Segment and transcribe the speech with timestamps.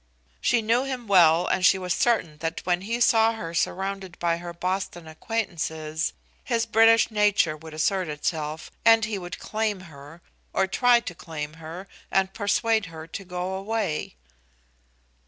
[0.41, 4.37] She knew him well, and she was certain that when he saw her surrounded by
[4.37, 10.65] her Boston acquaintances, his British nature would assert itself, and he would claim her, or
[10.65, 14.15] try to claim her, and persuade her to go away.